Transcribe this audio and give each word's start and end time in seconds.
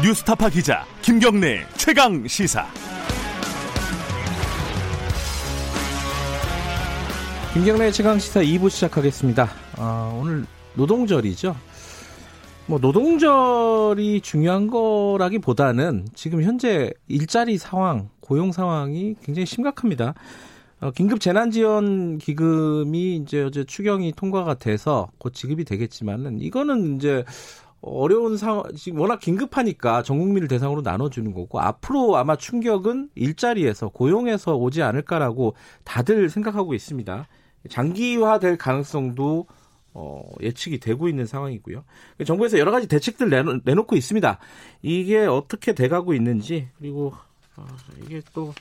뉴스타파 0.00 0.48
기자 0.50 0.84
김경래 1.02 1.66
최강 1.76 2.24
시사. 2.28 2.64
김경래 7.52 7.90
최강 7.90 8.16
시사 8.20 8.40
2부 8.40 8.70
시작하겠습니다. 8.70 9.48
아, 9.76 10.16
오늘 10.16 10.46
노동절이죠. 10.74 11.56
뭐 12.66 12.78
노동절이 12.78 14.20
중요한 14.20 14.68
거라기보다는 14.68 16.06
지금 16.14 16.44
현재 16.44 16.92
일자리 17.08 17.58
상황, 17.58 18.08
고용 18.20 18.52
상황이 18.52 19.16
굉장히 19.24 19.46
심각합니다. 19.46 20.14
어, 20.80 20.92
긴급 20.92 21.20
재난지원 21.20 22.18
기금이 22.18 23.16
이제 23.16 23.42
어제 23.42 23.64
추경이 23.64 24.12
통과가 24.12 24.54
돼서 24.54 25.08
곧 25.18 25.34
지급이 25.34 25.64
되겠지만은 25.64 26.40
이거는 26.40 26.96
이제 26.96 27.24
어려운 27.80 28.36
상황, 28.36 28.64
지금 28.74 29.00
워낙 29.00 29.20
긴급하니까 29.20 30.02
전 30.02 30.18
국민을 30.18 30.48
대상으로 30.48 30.82
나눠주는 30.82 31.32
거고 31.32 31.60
앞으로 31.60 32.16
아마 32.16 32.36
충격은 32.36 33.10
일자리에서 33.14 33.88
고용에서 33.88 34.56
오지 34.56 34.82
않을까라고 34.82 35.54
다들 35.84 36.28
생각하고 36.28 36.74
있습니다. 36.74 37.26
장기화될 37.68 38.56
가능성도 38.58 39.46
어, 39.94 40.22
예측이 40.40 40.78
되고 40.78 41.08
있는 41.08 41.26
상황이고요. 41.26 41.84
정부에서 42.24 42.58
여러 42.58 42.70
가지 42.70 42.86
대책들 42.86 43.30
내놓, 43.30 43.62
내놓고 43.64 43.96
있습니다. 43.96 44.38
이게 44.82 45.18
어떻게 45.24 45.72
돼가고 45.72 46.14
있는지 46.14 46.68
그리고 46.78 47.12
어, 47.56 47.66
이게 48.04 48.22
또 48.32 48.54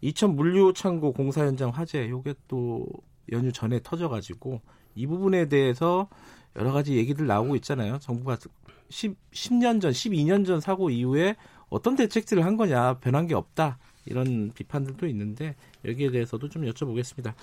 이천 0.00 0.34
물류 0.34 0.72
창고 0.72 1.12
공사 1.12 1.46
현장 1.46 1.70
화재 1.70 2.08
요게 2.08 2.34
또 2.48 2.86
연휴 3.30 3.52
전에 3.52 3.80
터져가지고 3.82 4.60
이 4.94 5.06
부분에 5.06 5.48
대해서 5.48 6.08
여러 6.56 6.72
가지 6.72 6.96
얘기들 6.96 7.26
나오고 7.26 7.56
있잖아요. 7.56 7.98
정부가 8.00 8.38
10, 8.88 9.16
10년 9.32 9.80
전, 9.80 9.92
12년 9.92 10.46
전 10.46 10.60
사고 10.60 10.90
이후에 10.90 11.36
어떤 11.68 11.96
대책들을 11.96 12.44
한 12.44 12.56
거냐, 12.56 12.98
변한 12.98 13.26
게 13.26 13.34
없다. 13.34 13.78
이런 14.04 14.50
비판들도 14.54 15.06
있는데 15.06 15.54
여기에 15.84 16.10
대해서도 16.10 16.48
좀 16.48 16.64
여쭤보겠습니다. 16.64 17.34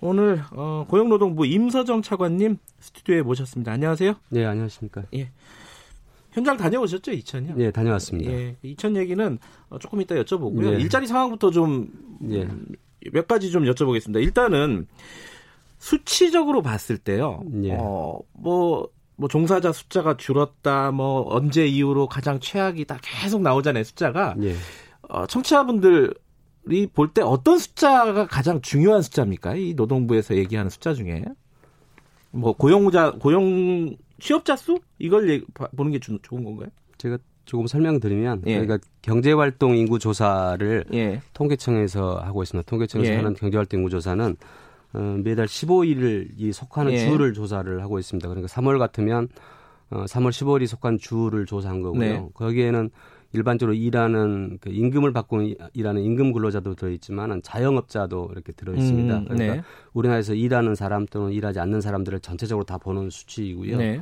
오늘 0.00 0.42
어, 0.52 0.86
고용노동부 0.88 1.46
임서정 1.46 2.02
차관님 2.02 2.58
스튜디오에 2.80 3.22
모셨습니다. 3.22 3.72
안녕하세요. 3.72 4.14
네, 4.30 4.44
안녕하십니까. 4.44 5.04
예. 5.14 5.30
현장 6.30 6.56
다녀오셨죠, 6.56 7.12
이천이요? 7.12 7.54
네, 7.56 7.70
다녀왔습니다. 7.70 8.30
예, 8.30 8.56
이천 8.62 8.96
얘기는 8.96 9.38
어, 9.70 9.78
조금 9.78 10.00
이따 10.00 10.14
여쭤보고요. 10.14 10.74
예. 10.74 10.80
일자리 10.80 11.06
상황부터 11.06 11.50
좀 11.50 11.88
예. 12.30 12.42
음, 12.42 12.66
몇 13.12 13.26
가지 13.26 13.50
좀 13.50 13.64
여쭤보겠습니다. 13.64 14.22
일단은 14.22 14.86
수치적으로 15.78 16.62
봤을 16.62 16.98
때요. 16.98 17.42
예. 17.62 17.76
어, 17.78 18.18
뭐, 18.32 18.88
뭐 19.16 19.28
종사자 19.28 19.72
숫자가 19.72 20.16
줄었다, 20.16 20.90
뭐 20.90 21.24
언제 21.28 21.66
이후로 21.66 22.08
가장 22.08 22.40
최악이다 22.40 22.98
계속 23.02 23.42
나오잖아요, 23.42 23.84
숫자가. 23.84 24.36
예. 24.42 24.54
어, 25.08 25.26
청취자분들 25.26 26.14
볼때 26.92 27.22
어떤 27.22 27.58
숫자가 27.58 28.26
가장 28.26 28.60
중요한 28.60 29.02
숫자입니까? 29.02 29.54
이 29.54 29.74
노동부에서 29.74 30.36
얘기하는 30.36 30.70
숫자 30.70 30.92
중에 30.92 31.24
뭐 32.30 32.52
고용자 32.52 33.12
고용 33.12 33.96
취업자 34.20 34.56
수 34.56 34.78
이걸 34.98 35.30
얘기, 35.30 35.46
보는 35.76 35.92
게 35.92 35.98
주, 35.98 36.18
좋은 36.22 36.44
건가요? 36.44 36.68
제가 36.98 37.18
조금 37.46 37.66
설명드리면 37.66 38.42
예. 38.46 38.56
저희가 38.58 38.78
경제활동 39.00 39.76
인구 39.76 39.98
조사를 39.98 40.84
예. 40.92 41.22
통계청에서 41.32 42.16
하고 42.18 42.42
있습니다. 42.42 42.68
통계청에서 42.68 43.10
예. 43.10 43.16
하는 43.16 43.34
경제활동 43.34 43.80
인구 43.80 43.90
조사는 43.90 44.36
어, 44.94 45.18
매달 45.22 45.46
15일을 45.46 46.30
이 46.36 46.52
속하는 46.52 46.92
예. 46.92 47.08
주를 47.08 47.32
조사를 47.32 47.82
하고 47.82 47.98
있습니다. 47.98 48.28
그러니까 48.28 48.48
3월 48.48 48.78
같으면 48.78 49.28
어, 49.90 50.04
3월 50.04 50.30
15일이 50.30 50.66
속한 50.66 50.98
주를 50.98 51.46
조사한 51.46 51.82
거고요. 51.82 52.00
네. 52.00 52.28
거기에는 52.34 52.90
일반적으로 53.32 53.74
일하는 53.74 54.58
그 54.60 54.70
임금을 54.70 55.12
받고 55.12 55.42
일하는 55.74 56.02
임금 56.02 56.32
근로자도 56.32 56.74
들어 56.74 56.90
있지만 56.90 57.40
자영업자도 57.42 58.30
이렇게 58.32 58.52
들어 58.52 58.74
있습니다. 58.74 59.18
음, 59.18 59.24
그러니까 59.24 59.54
네. 59.56 59.62
우리나라에서 59.92 60.34
일하는 60.34 60.74
사람 60.74 61.04
또는 61.06 61.32
일하지 61.32 61.60
않는 61.60 61.82
사람들을 61.82 62.20
전체적으로 62.20 62.64
다 62.64 62.78
보는 62.78 63.10
수치이고요. 63.10 63.76
네. 63.76 64.00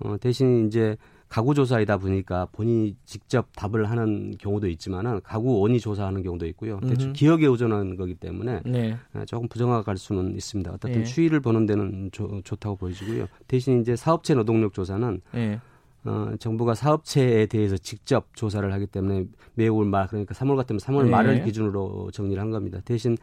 어, 0.00 0.16
대신 0.20 0.66
이제 0.66 0.96
가구 1.28 1.54
조사이다 1.54 1.98
보니까 1.98 2.46
본인이 2.52 2.96
직접 3.04 3.48
답을 3.56 3.90
하는 3.90 4.36
경우도 4.38 4.68
있지만은 4.68 5.20
가구 5.22 5.60
원이 5.60 5.80
조사하는 5.80 6.22
경우도 6.22 6.46
있고요. 6.46 6.80
대충 6.80 7.12
기억에 7.12 7.46
의존하는 7.46 7.96
거기 7.96 8.14
때문에 8.14 8.60
네. 8.64 8.96
어, 9.12 9.24
조금 9.26 9.48
부정확할 9.48 9.96
수는 9.96 10.34
있습니다. 10.34 10.70
어떻든 10.72 10.98
네. 10.98 11.04
추이를 11.04 11.40
보는 11.40 11.66
데는 11.66 12.10
조, 12.12 12.40
좋다고 12.42 12.76
보여지고요. 12.76 13.26
대신 13.48 13.80
이제 13.80 13.96
사업체 13.96 14.34
노동력 14.34 14.72
조사는 14.72 15.20
네. 15.32 15.60
어, 16.04 16.32
정부가 16.38 16.74
사업체에 16.74 17.46
대해서 17.46 17.76
직접 17.76 18.28
조사를 18.36 18.72
하기 18.72 18.86
때문에 18.86 19.24
매월 19.54 19.84
말 19.86 20.06
그러니까 20.06 20.34
3월 20.34 20.56
같으면 20.56 20.78
3월 20.78 21.04
네. 21.04 21.10
말을 21.10 21.42
기준으로 21.44 22.10
정리를 22.12 22.40
한 22.40 22.50
겁니다. 22.50 22.80
대신 22.84 23.16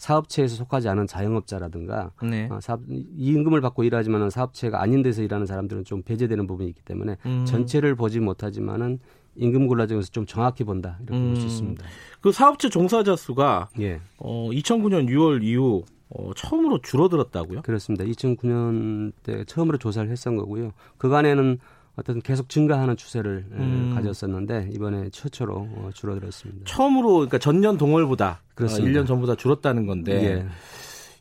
사업체에서 0.00 0.56
속하지 0.56 0.88
않은 0.88 1.06
자영업자라든가 1.06 2.10
네. 2.22 2.48
어, 2.50 2.58
사업, 2.60 2.80
이 2.88 3.06
임금을 3.18 3.60
받고 3.60 3.84
일하지만은 3.84 4.30
사업체가 4.30 4.80
아닌 4.80 5.02
데서 5.02 5.22
일하는 5.22 5.44
사람들은 5.44 5.84
좀 5.84 6.02
배제되는 6.02 6.46
부분이 6.46 6.70
있기 6.70 6.80
때문에 6.82 7.18
음. 7.26 7.44
전체를 7.44 7.94
보지 7.96 8.18
못하지만은 8.18 8.98
임금 9.36 9.66
골라정에서 9.66 10.08
좀 10.10 10.24
정확히 10.24 10.64
본다 10.64 10.98
이렇게 11.02 11.20
음. 11.20 11.28
볼수 11.28 11.46
있습니다. 11.46 11.84
그 12.22 12.32
사업체 12.32 12.70
종사자 12.70 13.14
수가 13.14 13.68
예. 13.78 14.00
어, 14.16 14.48
2009년 14.50 15.06
6월 15.06 15.44
이후 15.44 15.84
어, 16.08 16.32
처음으로 16.34 16.80
줄어들었다고요? 16.80 17.60
그렇습니다. 17.60 18.04
2009년 18.06 19.12
때 19.22 19.44
처음으로 19.44 19.76
조사를 19.76 20.10
했던 20.10 20.36
거고요. 20.36 20.72
그간에는 20.96 21.58
어떤 21.96 22.20
계속 22.22 22.48
증가하는 22.48 22.96
추세를 22.96 23.46
음. 23.52 23.92
가졌었는데 23.94 24.70
이번에 24.72 25.10
최초로 25.10 25.54
어, 25.54 25.90
줄어들었습니다. 25.92 26.64
처음으로 26.64 27.14
그러니까 27.14 27.38
전년 27.38 27.76
동월보다 27.76 28.40
어, 28.42 28.50
그렇습니다. 28.54 29.00
어, 29.00 29.02
1년 29.02 29.06
전보다 29.06 29.34
줄었다는 29.34 29.86
건데 29.86 30.12
예. 30.24 30.46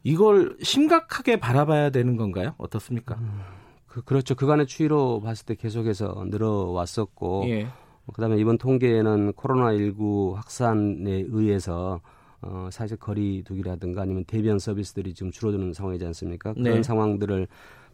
이걸 0.03 0.56
심각하게 0.62 1.40
바라봐야 1.40 1.90
되는 1.90 2.16
건가요? 2.16 2.53
어떻습니까? 2.58 3.16
음, 3.16 3.41
그, 3.88 4.02
그렇죠. 4.02 4.35
그간의 4.35 4.68
추이로 4.68 5.22
봤을 5.22 5.46
때 5.46 5.56
계속해서 5.56 6.25
늘어왔었고 6.28 7.46
예. 7.50 7.68
그다음에 8.13 8.38
이번 8.38 8.58
통계에는 8.58 9.34
코로나19 9.34 10.34
확산에 10.35 11.25
의해서 11.28 12.00
어, 12.41 12.69
사실 12.72 12.97
거리두기라든가 12.97 14.02
아니면 14.02 14.24
대변 14.25 14.59
서비스들이 14.59 15.13
지금 15.13 15.31
줄어드는 15.31 15.74
상황이지 15.74 16.06
않습니까? 16.06 16.53
그런 16.53 16.75
네. 16.75 16.84
상황들을 16.84 17.47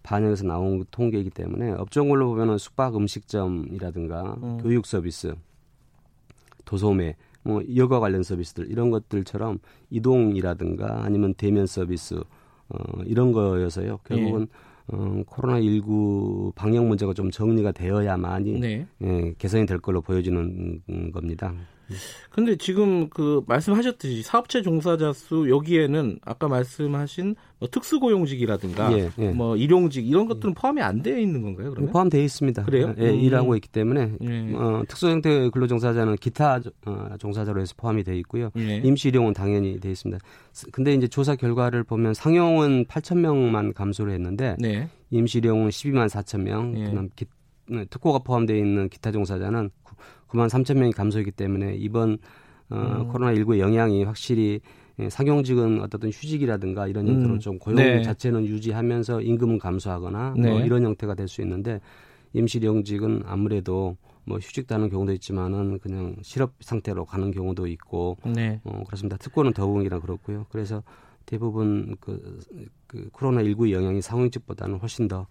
반영해서 0.05 0.45
나온 0.45 0.85
통계이기 0.91 1.31
때문에 1.31 1.71
업종별로 1.71 2.29
보면은 2.29 2.57
숙박 2.59 2.95
음식점이라든가 2.95 4.37
음. 4.41 4.57
교육 4.61 4.85
서비스, 4.85 5.33
도소매, 6.63 7.15
뭐 7.41 7.61
여가 7.75 7.99
관련 7.99 8.23
서비스들 8.23 8.69
이런 8.69 8.91
것들처럼 8.91 9.59
이동이라든가 9.89 11.03
아니면 11.03 11.33
대면 11.33 11.65
서비스 11.65 12.15
어, 12.69 13.01
이런 13.05 13.31
거여서요. 13.31 13.99
결국은 14.03 14.41
예. 14.41 14.95
어, 14.95 15.23
코로나 15.25 15.59
19 15.59 16.53
방역 16.55 16.85
문제가 16.85 17.13
좀 17.13 17.31
정리가 17.31 17.71
되어야만이 17.71 18.59
네. 18.59 18.87
예, 19.01 19.33
개선이 19.37 19.65
될 19.65 19.79
걸로 19.79 20.01
보여지는 20.01 21.11
겁니다. 21.11 21.53
근데 22.29 22.55
지금 22.55 23.09
그 23.09 23.43
말씀하셨듯이 23.47 24.23
사업체 24.23 24.61
종사자 24.61 25.13
수 25.13 25.49
여기에는 25.49 26.19
아까 26.23 26.47
말씀하신 26.47 27.35
뭐 27.59 27.69
특수고용직이라든가 27.69 28.91
예, 28.97 29.09
예. 29.17 29.29
뭐 29.29 29.55
일용직 29.55 30.07
이런 30.07 30.27
것들은 30.27 30.53
포함이 30.53 30.81
안 30.81 31.01
되어 31.01 31.17
있는 31.17 31.41
건가요? 31.41 31.71
그러면 31.71 31.91
포함되어 31.91 32.21
있습니다. 32.21 32.63
그래요? 32.63 32.93
예, 32.97 33.09
음. 33.09 33.19
일하고 33.19 33.55
있기 33.55 33.69
때문에 33.69 34.11
예. 34.21 34.53
어, 34.55 34.83
특수 34.87 35.07
형태 35.07 35.49
근로종사자는 35.49 36.15
기타 36.17 36.59
어, 36.85 37.15
종사자로 37.19 37.61
해서 37.61 37.73
포함이 37.77 38.03
되어 38.03 38.15
있고요. 38.15 38.49
예. 38.57 38.77
임시 38.77 39.07
일용은 39.09 39.33
당연히 39.33 39.79
되어 39.79 39.91
있습니다. 39.91 40.23
근데 40.71 40.93
이제 40.93 41.07
조사 41.07 41.35
결과를 41.35 41.83
보면 41.83 42.13
상용은 42.13 42.85
8천 42.85 43.19
명만 43.19 43.73
감소를 43.73 44.13
했는데 44.13 44.55
네. 44.59 44.89
임시 45.11 45.37
일용은 45.37 45.69
12만 45.69 46.09
4천 46.09 46.41
명, 46.41 46.77
예. 46.77 46.85
그다음 46.85 47.09
기, 47.15 47.25
네, 47.69 47.85
특고가 47.85 48.19
포함되어 48.19 48.57
있는 48.57 48.89
기타 48.89 49.11
종사자는 49.11 49.69
9만 50.29 50.49
3천 50.49 50.77
명이 50.77 50.91
감소했기 50.93 51.31
때문에 51.31 51.75
이번 51.75 52.17
어, 52.69 52.75
음. 53.01 53.07
코로나 53.09 53.33
19의 53.33 53.59
영향이 53.59 54.03
확실히 54.03 54.59
예, 54.97 55.09
상용직은 55.09 55.81
어떤 55.81 56.09
휴직이라든가 56.09 56.87
이런 56.87 57.07
형태로 57.07 57.33
음. 57.33 57.39
좀 57.39 57.59
고용 57.59 57.75
네. 57.75 58.01
자체는 58.01 58.45
유지하면서 58.45 59.21
임금은 59.21 59.59
감소하거나 59.59 60.31
뭐 60.31 60.41
네. 60.41 60.49
뭐 60.49 60.61
이런 60.61 60.83
형태가 60.85 61.15
될 61.15 61.27
수 61.27 61.41
있는데 61.41 61.81
임시령직은 62.33 63.23
아무래도 63.25 63.97
뭐 64.25 64.37
휴직하는 64.39 64.89
경우도 64.89 65.13
있지만은 65.13 65.79
그냥 65.79 66.15
실업 66.21 66.53
상태로 66.59 67.05
가는 67.05 67.31
경우도 67.31 67.67
있고 67.67 68.17
네. 68.25 68.59
어, 68.63 68.83
그렇습니다. 68.85 69.17
특권은 69.17 69.53
더욱이나 69.53 69.99
그렇고요. 69.99 70.45
그래서 70.49 70.81
대부분 71.25 71.95
그, 71.99 72.39
그 72.87 73.09
코로나 73.11 73.41
19의 73.43 73.71
영향이 73.71 74.01
상용직보다는 74.01 74.77
훨씬 74.79 75.07
더 75.07 75.27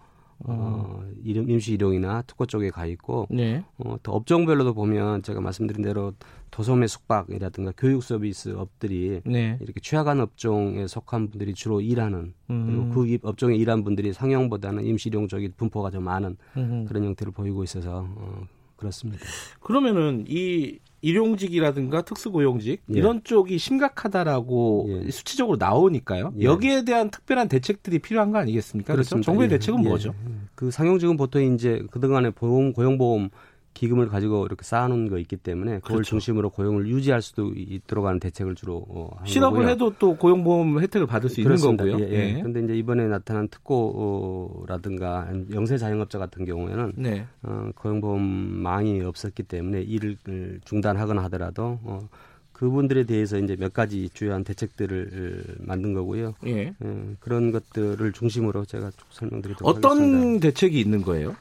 어, 0.47 1.03
이름 1.23 1.49
임시 1.49 1.73
일용이나 1.73 2.23
특허 2.23 2.47
쪽에 2.47 2.71
가 2.71 2.85
있고 2.87 3.27
네. 3.31 3.65
어, 3.79 3.97
또 4.03 4.13
업종별로도 4.13 4.75
보면 4.75 5.23
제가 5.23 5.41
말씀드린 5.41 5.83
대로 5.83 6.13
도소매 6.51 6.87
숙박이라든가 6.87 7.73
교육 7.77 8.03
서비스 8.03 8.51
업들이 8.51 9.21
네. 9.25 9.59
이렇게 9.61 9.81
취약한 9.81 10.21
업종에 10.21 10.87
속한 10.87 11.31
분들이 11.31 11.55
주로 11.55 11.81
일하는 11.81 12.35
음. 12.51 12.91
그리고 12.93 13.21
그 13.23 13.29
업종에 13.29 13.57
일한 13.57 13.85
분들이 13.85 14.13
상용보다는 14.13 14.85
임시 14.85 15.09
일용 15.09 15.27
쪽이 15.27 15.49
분포가 15.57 15.91
좀 15.91 16.05
많은 16.05 16.37
음. 16.57 16.85
그런 16.87 17.05
형태를 17.05 17.33
보이고 17.33 17.65
있어서 17.65 18.07
어, 18.17 18.43
그렇습니다. 18.85 19.25
그러면은 19.61 20.25
이 20.29 20.79
일용직이라든가 21.01 22.03
특수고용직 22.03 22.83
예. 22.95 22.99
이런 22.99 23.23
쪽이 23.25 23.59
심각하다라고 23.59 24.87
예. 24.89 25.11
수치적으로 25.11 25.57
나오니까요. 25.59 26.33
예. 26.39 26.45
여기에 26.45 26.85
대한 26.85 27.11
특별한 27.11 27.49
대책들이 27.49 27.99
필요한 27.99 28.33
거 28.33 28.39
아니겠습니까? 28.39 28.95
그렇죠. 28.95 29.21
정부의 29.21 29.47
예. 29.47 29.51
대책은 29.51 29.83
뭐죠? 29.83 30.15
예. 30.27 30.33
그 30.55 30.71
상용직은 30.71 31.17
보통 31.17 31.43
이제 31.55 31.83
그동안에 31.91 32.31
보험 32.31 32.73
고용보험 32.73 33.31
기금을 33.75 34.09
가지고 34.09 34.47
이렇게 34.47 34.63
쌓아놓은 34.63 35.09
거 35.09 35.19
있기 35.19 35.37
때문에 35.37 35.81
그걸 35.81 35.97
그렇죠. 35.97 36.11
중심으로 36.11 36.51
고용을 36.51 36.87
유지할 36.87 37.21
수도 37.21 37.53
있도록 37.55 38.07
하는 38.07 38.21
대책을 38.21 38.55
주로 38.55 38.87
어, 38.89 39.11
실업을 39.25 39.59
거고요. 39.59 39.69
해도 39.69 39.93
또 39.99 40.17
고용보험 40.17 40.81
혜택을 40.81 41.07
받을 41.09 41.29
수 41.29 41.43
그렇습니다. 41.43 41.85
있는 41.85 41.99
거고요. 41.99 42.09
예, 42.09 42.37
예. 42.37 42.39
그런데 42.39 42.61
이제 42.61 42.75
이번에 42.75 43.09
나타난 43.09 43.49
특고라든가 43.49 45.29
영세 45.53 45.77
자영업자 45.77 46.19
같은 46.19 46.45
경우에는 46.45 46.93
네. 46.97 47.27
어, 47.43 47.71
고용보험망이 47.75 49.03
없었기 49.03 49.43
때문에 49.43 49.83
일을 49.83 50.17
중단하거나 50.65 51.25
하더라도 51.25 51.81
어, 51.83 52.09
그분들에 52.53 53.03
대해서 53.05 53.37
이제 53.39 53.57
몇 53.57 53.73
가지 53.73 54.09
주요한 54.15 54.45
대책들을 54.45 55.57
만든 55.59 55.93
거고요. 55.93 56.35
예. 56.47 56.67
예 56.69 56.75
그런 57.19 57.51
것들을 57.51 58.13
중심으로 58.13 58.65
제가 58.65 58.93
설명드리도록 59.11 59.69
어떤 59.69 59.99
하겠습니다. 59.99 60.19
어떤 60.19 60.41
대책이 60.41 60.81
있는 60.81 61.03
거예요? 61.03 61.35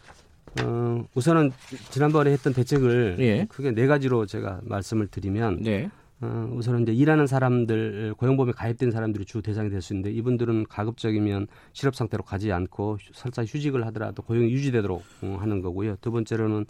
어, 0.62 1.04
우선은 1.16 1.52
지난번에 1.90 2.32
했던 2.32 2.54
대책을 2.54 3.18
예. 3.20 3.46
크게 3.50 3.72
네 3.72 3.88
가지로 3.88 4.26
제가 4.26 4.62
말씀을 4.64 5.08
드리면 5.08 5.64
네. 5.64 5.90
어, 6.22 6.50
우선은 6.54 6.84
이제 6.84 6.94
일하는 6.94 7.28
사람들 7.28 8.14
고용보험에 8.18 8.54
가입된 8.54 8.92
사람들이 8.92 9.26
주 9.26 9.42
대상이 9.42 9.70
될 9.70 9.82
수 9.82 9.94
있는데 9.94 10.12
이분들은 10.12 10.66
가급적이면 10.70 11.48
실업 11.74 11.96
상태로 11.96 12.24
가지 12.24 12.52
않고 12.52 12.98
설사 13.14 13.44
휴직을 13.44 13.86
하더라도 13.88 14.22
고용이 14.22 14.52
유지되도록 14.52 15.04
어, 15.24 15.38
하는 15.40 15.62
거고요. 15.62 15.98
두 16.02 16.12
번째로는 16.12 16.66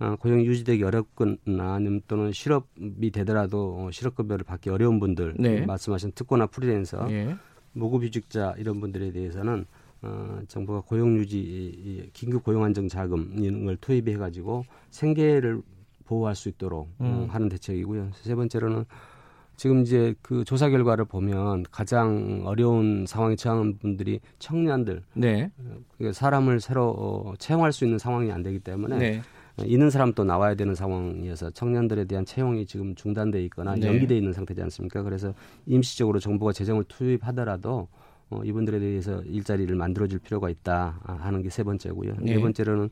어, 0.00 0.16
고용이 0.20 0.44
유지되기 0.46 0.82
어렵거나 0.84 1.74
아니면 1.74 2.02
또는 2.06 2.30
실업이 2.32 3.10
되더라도 3.10 3.76
어, 3.78 3.90
실업급여를 3.90 4.44
받기 4.44 4.68
어려운 4.70 5.00
분들 5.00 5.34
네. 5.38 5.64
말씀하신 5.64 6.12
특고나 6.14 6.46
프리랜서 6.46 7.06
예. 7.10 7.36
무급휴직자 7.72 8.54
이런 8.58 8.80
분들에 8.80 9.10
대해서는 9.12 9.66
어, 10.04 10.40
정부가 10.48 10.82
고용 10.82 11.16
유지 11.16 12.10
긴급 12.12 12.44
고용 12.44 12.62
안정 12.62 12.88
자금 12.88 13.34
이런 13.38 13.64
걸 13.64 13.76
투입해 13.78 14.16
가지고 14.18 14.64
생계를 14.90 15.62
보호할 16.04 16.34
수 16.34 16.50
있도록 16.50 16.88
어, 16.98 17.04
음. 17.04 17.06
어, 17.06 17.26
하는 17.30 17.48
대책이고요. 17.48 18.10
세 18.12 18.34
번째로는 18.34 18.84
지금 19.56 19.82
이제 19.82 20.14
그 20.20 20.44
조사 20.44 20.68
결과를 20.68 21.04
보면 21.04 21.64
가장 21.70 22.42
어려운 22.44 23.06
상황에 23.06 23.36
처한 23.36 23.78
분들이 23.78 24.20
청년들, 24.40 25.02
네. 25.14 25.50
그 25.96 26.12
사람을 26.12 26.60
새로 26.60 26.90
어, 26.90 27.34
채용할 27.38 27.72
수 27.72 27.84
있는 27.84 27.98
상황이 27.98 28.32
안 28.32 28.42
되기 28.42 28.58
때문에 28.58 28.98
네. 28.98 29.22
있는 29.64 29.90
사람 29.90 30.12
또 30.12 30.24
나와야 30.24 30.56
되는 30.56 30.74
상황이어서 30.74 31.50
청년들에 31.50 32.06
대한 32.06 32.24
채용이 32.24 32.66
지금 32.66 32.94
중단돼 32.96 33.42
있거나 33.44 33.76
네. 33.76 33.86
연기돼 33.86 34.16
있는 34.16 34.32
상태지 34.32 34.60
않습니까? 34.62 35.02
그래서 35.02 35.32
임시적으로 35.66 36.18
정부가 36.18 36.52
재정을 36.52 36.84
투입하더라도 36.88 37.88
어, 38.30 38.42
이분들에 38.44 38.78
대해서 38.78 39.22
일자리를 39.22 39.74
만들어줄 39.76 40.18
필요가 40.20 40.48
있다 40.50 41.00
하는 41.04 41.42
게 41.42 41.50
세 41.50 41.62
번째고요. 41.62 42.14
네. 42.20 42.34
네 42.34 42.40
번째로는 42.40 42.88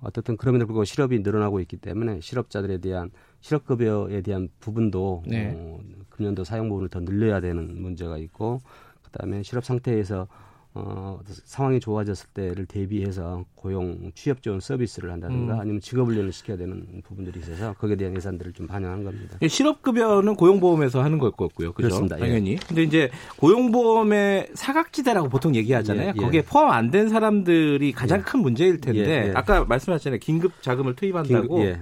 어떻든 0.00 0.36
그럼에도 0.36 0.66
불구하고 0.66 0.84
실업이 0.84 1.18
늘어나고 1.20 1.60
있기 1.60 1.76
때문에 1.76 2.20
실업자들에 2.20 2.78
대한 2.78 3.10
실업급여에 3.40 4.22
대한 4.22 4.48
부분도 4.60 5.24
네. 5.26 5.52
어, 5.54 5.78
금년도 6.08 6.44
사용 6.44 6.68
부분을 6.68 6.88
더 6.88 7.00
늘려야 7.00 7.40
되는 7.40 7.80
문제가 7.80 8.16
있고 8.18 8.60
그다음에 9.02 9.42
실업 9.42 9.64
상태에서 9.64 10.26
어, 10.72 11.18
상황이 11.44 11.80
좋아졌을 11.80 12.28
때를 12.32 12.64
대비해서 12.64 13.44
고용 13.56 14.12
취업 14.14 14.40
지원 14.40 14.60
서비스를 14.60 15.10
한다든가 15.10 15.54
음. 15.54 15.60
아니면 15.60 15.80
직업 15.80 16.06
훈련을 16.06 16.32
시켜야 16.32 16.56
되는 16.56 16.86
부분들이 17.02 17.40
있어서 17.40 17.72
거기에 17.74 17.96
대한 17.96 18.14
예산들을 18.14 18.52
좀 18.52 18.68
반영한 18.68 19.02
겁니다. 19.02 19.36
예, 19.42 19.48
실업급여는 19.48 20.36
고용보험에서 20.36 21.02
하는 21.02 21.18
걸 21.18 21.32
거고요. 21.32 21.72
그죠? 21.72 21.88
그렇습니다. 21.88 22.16
예. 22.18 22.20
당연히. 22.20 22.52
예. 22.52 22.56
근데 22.68 22.84
이제 22.84 23.10
고용보험의 23.38 24.50
사각지대라고 24.54 25.28
보통 25.28 25.56
얘기하잖아요. 25.56 26.08
예, 26.08 26.12
예. 26.16 26.20
거기에 26.20 26.42
포함 26.42 26.70
안 26.70 26.90
된 26.90 27.08
사람들이 27.08 27.92
가장 27.92 28.18
예. 28.18 28.22
큰 28.22 28.40
문제일 28.40 28.80
텐데 28.80 29.32
아까 29.34 29.64
말씀하셨잖아요. 29.64 30.18
긴급 30.20 30.60
자금을 30.62 30.94
투입한다고. 30.96 31.56
긴급, 31.56 31.80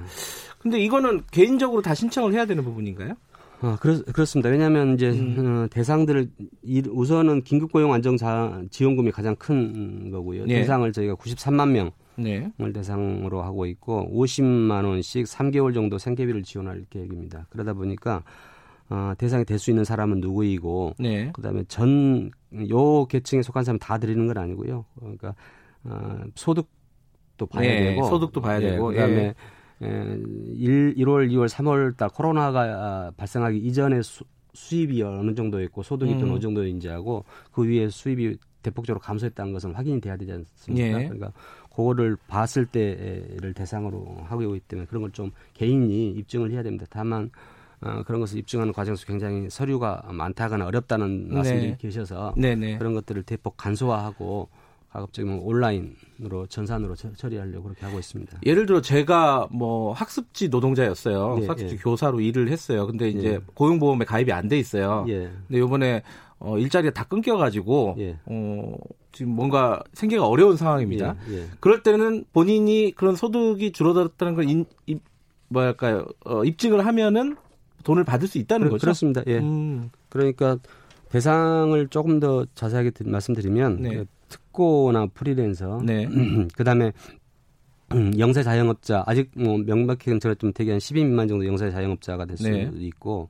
근데 0.59 0.81
이거는 0.81 1.23
개인적으로 1.31 1.83
다 1.83 1.95
신청을 1.95 2.33
해야 2.35 2.45
되는 2.47 2.65
부분인가요? 2.65 3.15
어, 3.61 3.77
그렇, 3.81 4.03
그렇습니다. 4.05 4.49
왜냐하면 4.51 4.95
이제 4.95 5.11
음. 5.11 5.65
어, 5.65 5.69
대상들을 5.69 6.31
우선은 6.91 7.43
긴급 7.43 7.73
고용 7.73 7.93
안정 7.93 8.17
지원금이 8.71 9.11
가장 9.11 9.35
큰 9.37 10.11
거고요. 10.11 10.47
네. 10.47 10.61
대상을 10.61 10.91
저희가 10.93 11.15
93만 11.17 11.71
명을 11.71 11.93
네. 12.17 12.53
대상으로 12.73 13.43
하고 13.43 13.67
있고 13.67 14.09
50만 14.13 14.85
원씩 14.85 15.27
3개월 15.27 15.75
정도 15.75 15.99
생계비를 15.99 16.45
지원할 16.45 16.85
계획입니다. 16.89 17.47
그러다 17.51 17.75
보니까 17.75 18.23
어, 18.91 19.13
대상이 19.19 19.45
될 19.45 19.59
수 19.59 19.71
있는 19.71 19.85
사람은 19.85 20.21
누구이고 20.21 20.95
네. 20.99 21.31
그다음에 21.33 21.65
전 21.69 22.31
요 22.71 23.05
계층에 23.05 23.43
속한 23.43 23.63
사람 23.65 23.79
다 23.79 23.99
드리는 23.99 24.27
건 24.27 24.39
아니고요. 24.39 24.87
그러니까 24.99 25.35
어, 25.85 26.19
소득도 26.35 27.45
봐야 27.47 27.69
네. 27.69 27.85
되고 27.91 28.05
소득도 28.05 28.41
봐야 28.41 28.57
예, 28.63 28.71
되고 28.71 28.87
그다음에 28.87 29.35
예. 29.83 29.87
1, 29.87 30.95
1월, 30.97 31.31
2월, 31.31 31.49
3월 31.49 31.97
달 31.97 32.09
코로나가 32.09 33.13
발생하기 33.17 33.59
이전에 33.59 34.03
수, 34.03 34.25
수입이 34.55 35.03
어느 35.03 35.35
정도였고 35.35 35.83
소득이 35.83 36.15
음. 36.15 36.21
또 36.21 36.27
어느 36.27 36.41
정도인지 36.41 36.89
하고 36.89 37.25
그 37.53 37.65
위에 37.65 37.89
수입이 37.89 38.37
대폭적으로 38.63 39.01
감소했다는 39.01 39.53
것은 39.53 39.75
확인이 39.75 40.01
돼야 40.01 40.17
되지 40.17 40.33
않습니까? 40.33 40.87
예. 40.89 40.93
그러니까 41.05 41.33
그거를 41.75 42.17
봤을 42.27 42.67
때를 42.67 43.55
대상으로 43.55 44.19
하고 44.25 44.43
있기 44.57 44.67
때문에 44.67 44.87
그런 44.87 45.03
걸 45.03 45.13
좀 45.13 45.31
개인이 45.55 46.11
입증을 46.11 46.51
해야 46.51 46.63
됩니다. 46.63 46.85
다만 46.91 47.31
어, 47.81 48.03
그런 48.05 48.21
것을 48.21 48.39
입증하는 48.39 48.73
과정에서 48.73 49.07
굉장히 49.07 49.49
서류가 49.49 50.09
많다거나 50.11 50.67
어렵다는 50.67 51.33
말씀들이 51.33 51.71
네. 51.71 51.77
계셔서 51.79 52.35
네네. 52.37 52.79
그런 52.79 52.95
것들을 52.95 53.23
대폭 53.23 53.57
간소화하고 53.57 54.49
가급적이면 54.93 55.41
온라인으로 55.41 56.47
전산으로 56.49 56.95
처리하려고 56.95 57.65
그렇게 57.65 57.85
하고 57.85 57.99
있습니다. 57.99 58.41
예를 58.47 58.67
들어 58.67 58.81
제가 58.81 59.49
뭐 59.51 59.93
학습지 59.93 60.49
노동자였어요. 60.49 61.39
예, 61.43 61.47
학습지 61.47 61.75
예. 61.75 61.79
교사로 61.79 62.21
일을 62.21 62.49
했어요. 62.49 62.87
근데 62.87 63.09
이제 63.09 63.29
예. 63.35 63.41
고용보험에 63.55 64.05
가입이 64.05 64.33
안 64.33 64.49
돼 64.49 64.59
있어요. 64.59 65.05
예. 65.09 65.31
근데 65.47 65.59
이번에 65.59 66.03
어, 66.39 66.57
일자리가 66.57 66.95
다 66.95 67.05
끊겨가지고 67.05 67.97
예. 67.99 68.17
어, 68.25 68.77
지금 69.13 69.33
뭔가 69.33 69.83
생계가 69.93 70.27
어려운 70.27 70.57
상황입니다. 70.57 71.17
예, 71.31 71.47
그럴 71.61 71.83
때는 71.83 72.25
본인이 72.33 72.93
그런 72.97 73.15
소득이 73.15 73.73
줄어들었다는 73.73 74.35
걸 74.37 74.49
인, 74.49 74.65
인, 74.87 75.01
뭐랄까요 75.49 76.07
어, 76.25 76.45
입증을 76.45 76.87
하면은 76.87 77.37
돈을 77.85 78.05
받을 78.05 78.27
수 78.27 78.39
있다는 78.39 78.67
그, 78.69 78.71
거죠. 78.73 78.83
그렇습니다. 78.83 79.23
예. 79.27 79.39
음. 79.39 79.91
그러니까 80.09 80.59
대상을 81.11 81.89
조금 81.89 82.21
더 82.21 82.47
자세하게 82.55 82.93
말씀드리면 83.05 83.83
네. 83.83 84.05
그 84.59 84.65
특고나 84.65 85.07
프리랜서, 85.07 85.81
네. 85.85 86.09
그다음에 86.57 86.93
영세 88.19 88.43
자영업자 88.43 89.05
아직 89.07 89.31
뭐 89.37 89.57
명백히 89.57 90.19
제가 90.19 90.35
좀 90.35 90.53
되게 90.53 90.73
한 90.73 90.79
10인 90.79 91.07
미만 91.07 91.29
정도 91.29 91.47
영세 91.47 91.71
자영업자가 91.71 92.27
될 92.27 92.37
수도 92.37 92.51
네. 92.51 92.71
있고 92.75 93.29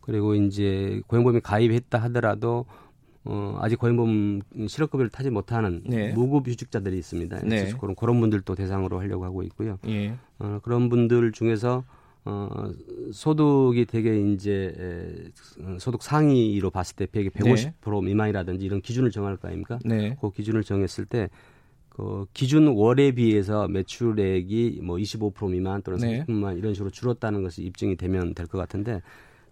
그리고 0.00 0.34
이제 0.34 1.00
고용보험에 1.06 1.40
가입했다 1.40 1.98
하더라도 2.02 2.66
어, 3.24 3.58
아직 3.60 3.78
고용보험 3.78 4.40
실업급여를 4.68 5.10
타지 5.10 5.30
못하는 5.30 5.82
네. 5.86 6.12
무급휴직자들이 6.12 6.98
있습니다. 6.98 7.40
네. 7.44 7.72
그런 7.80 7.94
그런 7.94 8.20
분들도 8.20 8.54
대상으로 8.54 9.00
하려고 9.00 9.24
하고 9.24 9.42
있고요. 9.44 9.78
예. 9.88 10.14
어, 10.38 10.58
그런 10.62 10.88
분들 10.88 11.32
중에서 11.32 11.84
어, 12.26 12.48
소득이 13.12 13.86
되게 13.86 14.20
이제 14.32 14.74
에, 14.78 15.78
소득 15.78 16.02
상위로 16.02 16.70
봤을 16.70 16.96
때 16.96 17.06
100에 17.06 17.30
150% 17.32 17.54
네. 17.54 18.06
미만이라든지 18.06 18.64
이런 18.64 18.80
기준을 18.80 19.10
정할 19.10 19.36
거 19.36 19.48
아닙니까? 19.48 19.78
네. 19.84 20.16
그 20.20 20.30
기준을 20.30 20.64
정했을 20.64 21.06
때 21.06 21.28
그 21.96 22.26
기준 22.34 22.68
월에 22.68 23.12
비해서 23.12 23.66
매출액이 23.68 24.80
뭐 24.84 24.96
25% 24.98 25.48
미만 25.50 25.80
또는 25.80 25.98
30% 25.98 26.02
네. 26.02 26.24
미만 26.28 26.58
이런 26.58 26.74
식으로 26.74 26.90
줄었다는 26.90 27.42
것이 27.42 27.62
입증이 27.62 27.96
되면 27.96 28.34
될 28.34 28.46
것 28.46 28.58
같은데 28.58 29.00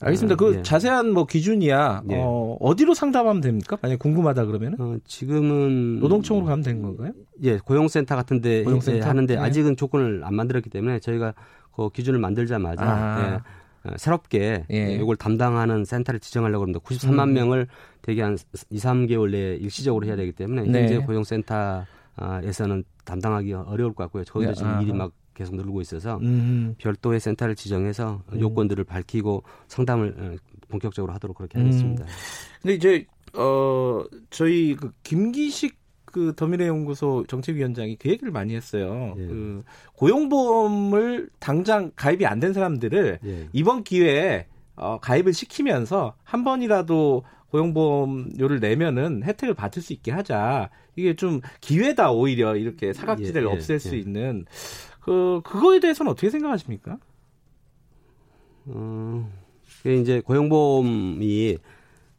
알겠습니다. 0.01 0.37
그 0.37 0.57
예. 0.57 0.63
자세한 0.63 1.11
뭐 1.15 1.25
기준이야 1.25 2.03
예. 2.11 2.17
어, 2.19 2.59
어디로 2.61 2.93
상담하면 2.93 3.41
됩니까? 3.41 3.79
만약 3.81 3.99
궁금하다 3.99 4.45
그러면 4.45 4.77
어, 4.79 4.97
지금은 5.07 6.01
노동청으로 6.01 6.45
가면 6.45 6.63
되는 6.63 6.83
건가요? 6.83 7.13
예, 7.45 7.57
고용센터 7.57 8.15
같은데 8.15 8.63
고용센터? 8.65 9.09
하는데 9.09 9.35
네. 9.37 9.41
아직은 9.41 9.77
조건을 9.77 10.23
안 10.25 10.35
만들었기 10.35 10.69
때문에 10.69 10.99
저희가 10.99 11.33
그 11.77 11.91
기준을 11.91 12.19
만들자마자 12.19 12.85
아. 12.85 13.21
예, 13.21 13.89
어, 13.89 13.95
새롭게 13.97 14.65
예. 14.71 14.95
이걸 14.95 15.17
담당하는 15.17 15.85
센터를 15.85 16.21
지정하려고 16.21 16.63
합니다. 16.63 16.81
93만 16.81 17.29
음. 17.29 17.35
명을 17.35 17.67
대개 18.03 18.23
한 18.23 18.37
2, 18.71 18.77
3개월 18.77 19.31
내에 19.31 19.57
일시적으로 19.57 20.07
해야 20.07 20.17
되기 20.17 20.33
때문에 20.33 20.63
네. 20.63 20.81
현재 20.81 20.99
고용센터에서는 20.99 22.85
담당하기 23.05 23.53
어려울 23.53 23.95
것 23.95 24.05
같고요. 24.05 24.25
저희도 24.25 24.53
네. 24.53 24.55
지금 24.55 24.71
아. 24.71 24.81
일이 24.83 24.93
막 24.93 25.13
계속 25.35 25.57
늘고 25.57 25.81
있어서 25.81 26.19
음. 26.23 26.75
별도의 26.79 27.21
센터를 27.21 27.57
지정해서 27.57 28.23
음. 28.33 28.41
요건들을 28.41 28.85
밝히고 28.85 29.43
상담을 29.67 30.15
어, 30.17 30.37
본격적으로 30.69 31.13
하도록 31.15 31.37
그렇게 31.37 31.59
하겠습니다. 31.59 32.05
음. 32.05 32.09
근데 32.63 32.75
이제 32.75 33.07
어 33.37 34.05
저희 34.31 34.77
그 34.77 34.93
김기식 35.03 35.77
그 36.15 36.33
더미래연구소 36.37 37.25
정책위원장이 37.27 37.97
그 37.97 38.09
얘기를 38.09 38.31
많이 38.31 38.55
했어요. 38.55 39.15
예. 39.19 39.27
그 39.27 39.65
고용보험을 39.95 41.29
당장 41.41 41.91
가입이 41.97 42.25
안 42.25 42.39
된 42.39 42.53
사람들을 42.53 43.19
예. 43.25 43.49
이번 43.53 43.83
기회에 43.83 44.47
어, 44.77 45.01
가입을 45.01 45.33
시키면서 45.33 46.15
한 46.23 46.45
번이라도 46.45 47.25
고용보험료를 47.51 48.61
내면은 48.61 49.25
혜택을 49.25 49.55
받을 49.55 49.83
수 49.83 49.93
있게 49.93 50.13
하자. 50.13 50.71
이게 50.95 51.17
좀 51.17 51.41
기회다 51.61 52.13
오히려 52.13 52.55
이렇게 52.55 52.93
사각지대를 52.93 53.49
예, 53.49 53.51
예 53.51 53.57
없앨 53.57 53.81
수 53.81 53.97
예. 53.97 53.99
있는 53.99 54.45
그 55.01 55.41
그거에 55.43 55.81
대해서는 55.81 56.13
어떻게 56.13 56.31
생각하십니까? 56.31 56.99
어, 58.67 59.29
이제 59.85 60.21
고용보험이 60.21 61.59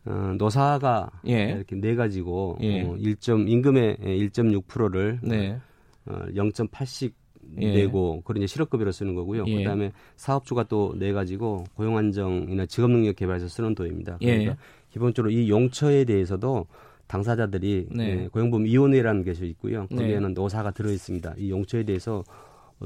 어, 0.05 0.35
노사가 0.37 1.09
예. 1.27 1.51
이렇게 1.51 1.75
내 1.75 1.95
가지고 1.95 2.57
예. 2.61 2.83
어, 2.83 2.95
1. 2.97 3.17
임금의 3.47 3.97
1.6%를 3.97 5.19
네. 5.23 5.57
어, 6.05 6.25
0.8씩 6.33 7.13
예. 7.61 7.73
내고 7.73 8.21
그런 8.23 8.41
이제 8.41 8.47
실업급여로 8.47 8.91
쓰는 8.91 9.15
거고요. 9.15 9.45
예. 9.47 9.57
그다음에 9.57 9.91
사업주가 10.15 10.63
또 10.63 10.93
내 10.97 11.11
가지고 11.13 11.63
고용 11.75 11.97
안정이나 11.97 12.65
직업 12.65 12.91
능력 12.91 13.15
개발에서 13.15 13.47
쓰는 13.47 13.75
돈입니다. 13.75 14.17
예. 14.21 14.37
그러니까 14.37 14.57
기본적으로 14.89 15.31
이 15.31 15.49
용처에 15.49 16.05
대해서도 16.05 16.67
당사자들이 17.07 17.87
네. 17.91 18.23
예, 18.23 18.27
고용보험 18.29 18.65
위원회라는 18.65 19.23
것이 19.23 19.45
있고요. 19.47 19.85
네. 19.91 19.97
거기에는 19.97 20.29
네. 20.29 20.33
노사가 20.33 20.71
들어 20.71 20.89
있습니다. 20.89 21.35
이 21.37 21.51
용처에 21.51 21.83
대해서 21.83 22.23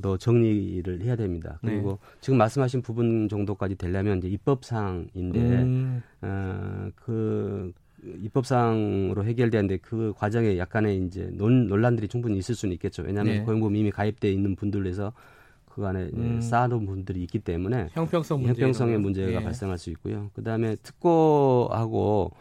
더 0.01 0.17
정리를 0.17 1.01
해야 1.01 1.15
됩니다. 1.15 1.59
네. 1.63 1.71
그리고 1.71 1.91
네. 1.91 2.17
지금 2.21 2.37
말씀하신 2.37 2.81
부분 2.81 3.27
정도까지 3.27 3.75
되려면 3.75 4.19
이제 4.19 4.27
입법상인데 4.27 5.39
음. 5.39 6.03
어, 6.21 6.89
그 6.95 7.73
입법상으로 8.03 9.25
해결되는데 9.25 9.77
그 9.77 10.13
과정에 10.15 10.57
약간의 10.57 11.05
이제 11.05 11.29
논, 11.33 11.67
논란들이 11.67 12.07
충분히 12.07 12.37
있을 12.37 12.55
수는 12.55 12.73
있겠죠. 12.73 13.03
왜냐하면 13.03 13.39
네. 13.39 13.43
고용보험 13.43 13.75
이미 13.75 13.91
가입돼 13.91 14.31
있는 14.31 14.55
분들에서 14.55 15.11
그 15.65 15.85
안에 15.85 16.09
음. 16.13 16.41
쌓아놓은 16.41 16.85
분들이 16.85 17.21
있기 17.23 17.39
때문에 17.39 17.87
형평성 17.91 18.41
문제 18.41 18.61
형평성의 18.61 18.99
문제가 18.99 19.31
예. 19.31 19.43
발생할 19.43 19.77
수 19.77 19.89
있고요. 19.91 20.29
그 20.33 20.43
다음에 20.43 20.75
특고하고 20.75 22.31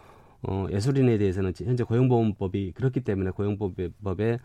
어, 0.42 0.66
예술인에 0.70 1.18
대해서는 1.18 1.52
현재 1.56 1.84
고용보험법이 1.84 2.72
그렇기 2.72 3.00
때문에 3.00 3.30
고용보험법에 3.30 4.38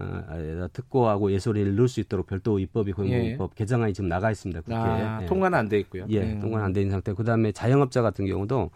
어, 0.00 0.68
특고하고 0.72 1.32
예술인을 1.32 1.76
넣을 1.76 1.88
수 1.88 2.00
있도록 2.00 2.26
별도 2.26 2.58
입법이 2.58 2.92
고용보험법 2.92 3.50
예. 3.52 3.54
개정안이 3.56 3.94
지금 3.94 4.08
나가 4.08 4.30
있습니다. 4.30 4.60
국회에. 4.62 4.78
아, 4.78 5.22
예. 5.22 5.26
통과는 5.26 5.58
안 5.58 5.68
돼 5.68 5.78
있고요. 5.80 6.06
예, 6.10 6.22
음. 6.34 6.40
통과는 6.40 6.64
안 6.66 6.72
돼 6.72 6.80
있는 6.82 6.92
상태. 6.92 7.12
그다음에 7.12 7.52
자영업자 7.52 8.02
같은 8.02 8.26
경우도 8.26 8.70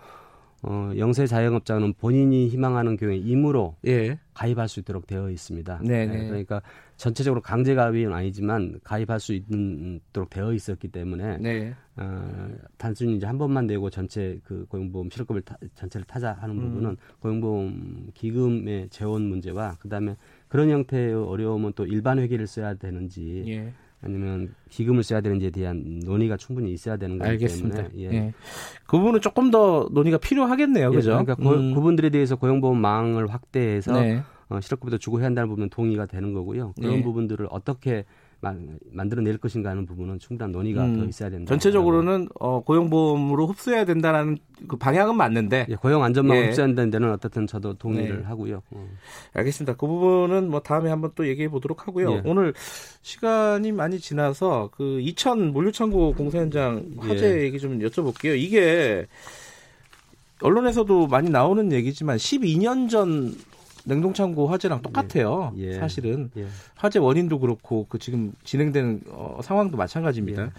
어, 0.64 0.92
영세 0.96 1.26
자영업자는 1.26 1.94
본인이 1.94 2.46
희망하는 2.46 2.96
경우에 2.96 3.16
임으로 3.16 3.74
예. 3.86 4.18
가입할 4.32 4.68
수 4.68 4.78
있도록 4.80 5.06
되어 5.08 5.28
있습니다. 5.28 5.80
네, 5.82 6.06
네. 6.06 6.28
그러니까 6.28 6.62
전체적으로 6.96 7.40
강제 7.42 7.74
가입은 7.74 8.12
아니지만 8.12 8.78
가입할 8.84 9.18
수 9.18 9.34
있도록 9.34 10.30
되어 10.30 10.52
있었기 10.52 10.86
때문에 10.88 11.38
네. 11.38 11.74
어, 11.96 12.48
단순히 12.78 13.16
이제 13.16 13.26
한 13.26 13.38
번만 13.38 13.66
내고 13.66 13.90
전체 13.90 14.38
그 14.44 14.64
고용보험 14.68 15.10
실업급을 15.10 15.42
타, 15.42 15.56
전체를 15.74 16.06
타자 16.06 16.32
하는 16.34 16.56
음. 16.56 16.60
부분은 16.60 16.96
고용보험 17.18 18.10
기금의 18.14 18.88
재원 18.90 19.22
문제와 19.22 19.74
그다음에 19.80 20.14
그런 20.52 20.68
형태의 20.68 21.14
어려움은 21.14 21.72
또 21.74 21.86
일반 21.86 22.18
회계를 22.18 22.46
써야 22.46 22.74
되는지 22.74 23.42
예. 23.46 23.72
아니면 24.02 24.54
기금을 24.68 25.02
써야 25.02 25.22
되는지에 25.22 25.48
대한 25.48 26.00
논의가 26.04 26.36
충분히 26.36 26.74
있어야 26.74 26.98
되는 26.98 27.16
거기 27.16 27.30
알겠습니다. 27.30 27.88
때문에 27.88 27.98
예. 28.02 28.14
예. 28.14 28.34
그 28.86 28.98
부분은 28.98 29.22
조금 29.22 29.50
더 29.50 29.88
논의가 29.90 30.18
필요하겠네요, 30.18 30.90
예, 30.92 30.94
그죠? 30.94 31.24
그러니까 31.24 31.36
음. 31.38 31.74
그 31.74 31.80
분들에 31.80 32.10
대해서 32.10 32.36
고용보험망을 32.36 33.28
확대해서 33.28 33.98
네. 33.98 34.22
어, 34.50 34.60
실업급여도 34.60 34.98
주고 34.98 35.20
해야 35.20 35.26
한다는 35.26 35.48
부분은 35.48 35.70
동의가 35.70 36.04
되는 36.04 36.34
거고요. 36.34 36.74
그런 36.78 36.96
네. 36.96 37.02
부분들을 37.02 37.46
어떻게 37.48 38.04
만들어낼 38.90 39.38
것인가 39.38 39.70
하는 39.70 39.86
부분은 39.86 40.18
충분한 40.18 40.50
논의가 40.50 40.84
음, 40.84 40.98
더 40.98 41.04
있어야 41.04 41.30
된다. 41.30 41.48
전체적으로는 41.48 42.28
어, 42.40 42.60
고용보험으로 42.64 43.46
흡수해야 43.46 43.84
된다는 43.84 44.36
그 44.66 44.76
방향은 44.76 45.16
맞는데 45.16 45.66
예, 45.68 45.74
고용 45.76 46.02
안전망 46.02 46.36
예. 46.36 46.46
흡수한다는 46.46 46.90
데는 46.90 47.12
어떻든 47.12 47.46
저도 47.46 47.74
동의를 47.74 48.18
네. 48.18 48.24
하고요. 48.24 48.62
어. 48.72 48.88
알겠습니다. 49.34 49.76
그 49.76 49.86
부분은 49.86 50.50
뭐 50.50 50.60
다음에 50.60 50.90
한번 50.90 51.12
또 51.14 51.28
얘기해 51.28 51.48
보도록 51.48 51.86
하고요. 51.86 52.12
예. 52.12 52.22
오늘 52.24 52.52
시간이 53.02 53.70
많이 53.70 54.00
지나서 54.00 54.70
그 54.72 55.00
이천 55.00 55.52
물류창고 55.52 56.14
공사 56.14 56.38
현장 56.38 56.84
화재 56.98 57.38
예. 57.38 57.42
얘기 57.42 57.60
좀 57.60 57.78
여쭤볼게요. 57.78 58.36
이게 58.36 59.06
언론에서도 60.40 61.06
많이 61.06 61.30
나오는 61.30 61.70
얘기지만 61.70 62.16
12년 62.16 62.90
전 62.90 63.32
냉동창고 63.84 64.46
화재랑 64.46 64.82
똑같아요. 64.82 65.52
예. 65.56 65.68
예. 65.68 65.72
사실은 65.74 66.30
예. 66.36 66.46
화재 66.76 66.98
원인도 66.98 67.38
그렇고 67.38 67.86
그 67.88 67.98
지금 67.98 68.32
진행되는 68.44 69.02
어, 69.10 69.40
상황도 69.42 69.76
마찬가지입니다. 69.76 70.42
예. 70.42 70.50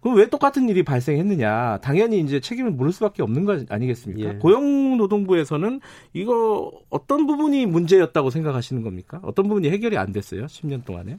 그럼 0.00 0.18
왜 0.18 0.28
똑같은 0.28 0.68
일이 0.68 0.82
발생했느냐? 0.82 1.78
당연히 1.78 2.20
이제 2.20 2.38
책임을 2.38 2.72
물을 2.72 2.92
수밖에 2.92 3.22
없는 3.22 3.46
거 3.46 3.64
아니겠습니까? 3.70 4.34
예. 4.34 4.34
고용노동부에서는 4.36 5.80
이거 6.12 6.70
어떤 6.90 7.26
부분이 7.26 7.64
문제였다고 7.64 8.28
생각하시는 8.28 8.82
겁니까? 8.82 9.20
어떤 9.22 9.48
부분이 9.48 9.70
해결이 9.70 9.96
안 9.96 10.12
됐어요? 10.12 10.44
10년 10.44 10.84
동안에? 10.84 11.18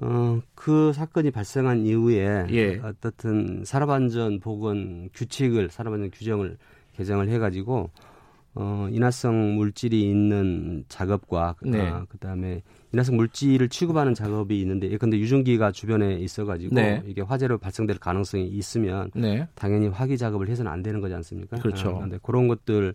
어, 0.00 0.40
그 0.54 0.92
사건이 0.92 1.32
발생한 1.32 1.86
이후에 1.86 2.46
예. 2.50 2.78
어떻든 2.84 3.64
산업안전 3.64 4.38
보건 4.38 5.10
규칙을 5.12 5.70
산업안전 5.70 6.12
규정을 6.12 6.56
개정을 6.96 7.28
해가지고 7.30 7.90
어, 8.60 8.88
인화성 8.90 9.54
물질이 9.56 10.02
있는 10.02 10.84
작업과 10.88 11.56
네. 11.62 11.80
아, 11.80 12.04
그다음에 12.10 12.62
인화성 12.92 13.16
물질을 13.16 13.70
취급하는 13.70 14.12
작업이 14.12 14.60
있는데 14.60 14.90
예컨대 14.90 15.18
유증기가 15.18 15.72
주변에 15.72 16.16
있어가지고 16.16 16.74
네. 16.74 17.02
이게 17.06 17.22
화재로 17.22 17.56
발생될 17.56 17.98
가능성이 17.98 18.48
있으면 18.48 19.10
네. 19.14 19.48
당연히 19.54 19.88
화기 19.88 20.18
작업을 20.18 20.48
해서는 20.48 20.70
안 20.70 20.82
되는 20.82 21.00
거지 21.00 21.14
않습니까? 21.14 21.56
그렇죠. 21.56 21.88
아, 21.88 21.94
그런데 21.94 22.18
그런 22.22 22.48
것들 22.48 22.94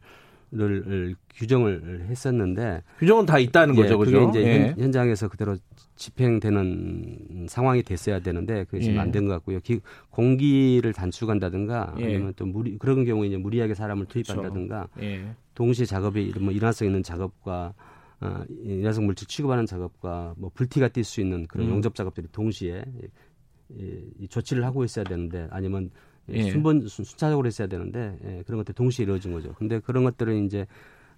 을 0.54 1.16
규정을 1.34 2.06
했었는데 2.08 2.84
규정은 3.00 3.26
다 3.26 3.40
있다는 3.40 3.76
예, 3.76 3.82
거죠, 3.82 3.98
그게 3.98 4.12
그죠? 4.12 4.30
이제 4.30 4.46
예. 4.46 4.76
현, 4.82 4.92
장에서 4.92 5.28
그대로 5.28 5.58
집행되는 5.96 7.48
상황이 7.50 7.84
됐어야 7.84 8.20
되는데 8.20 8.64
그게 8.66 8.80
지금 8.80 8.96
예. 8.96 9.00
안된 9.00 9.26
것 9.26 9.34
같고요. 9.34 9.60
기, 9.62 9.82
공기를 10.12 10.94
단축한다든가 10.94 11.96
예. 12.00 12.06
아니면 12.06 12.34
또 12.38 12.46
무리 12.46 12.78
그런 12.78 13.04
경우에 13.04 13.28
이제 13.28 13.38
무리하게 13.38 13.74
사람을 13.74 14.06
투입한다든가 14.06 14.88
그렇죠. 14.94 15.36
동시에 15.56 15.86
작업이 15.86 16.34
뭐 16.40 16.54
일환성 16.54 16.88
있는 16.88 17.02
작업과 17.02 17.74
어, 18.22 18.44
일환성 18.64 19.06
물질 19.06 19.28
취급하는 19.28 19.66
작업과 19.66 20.36
뭐 20.38 20.52
불티가 20.54 20.90
뛸 20.90 21.04
수 21.04 21.22
있는 21.22 21.48
그런 21.48 21.68
음. 21.68 21.74
용접 21.74 21.96
작업들이 21.96 22.28
동시에 22.32 22.84
이, 23.70 24.02
이 24.20 24.28
조치를 24.28 24.64
하고 24.64 24.84
있어야 24.84 25.04
되는데 25.04 25.48
아니면 25.50 25.90
예. 26.30 26.50
순번 26.52 26.88
순차적으로 26.88 27.48
했어야 27.48 27.68
되는데 27.68 28.18
예, 28.24 28.44
그런 28.46 28.60
것들 28.60 28.74
동시에 28.74 29.04
이루어진 29.04 29.32
거죠. 29.32 29.54
근데 29.54 29.80
그런 29.80 30.04
것들은 30.04 30.46
이제 30.46 30.66